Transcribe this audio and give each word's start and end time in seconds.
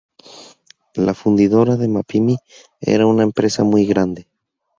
La 1.07 1.13
fundidora 1.13 1.75
de 1.77 1.87
Mapimí 1.87 2.35
era 2.79 3.05
una 3.05 3.21
empresa 3.21 3.63
muy 3.63 3.85
grande. 3.85 4.27